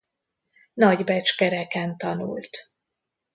[0.73, 2.55] Nagybecskereken tanult.